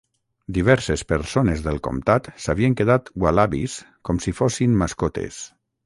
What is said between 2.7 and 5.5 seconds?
quedat ualabis com si fossin mascotes.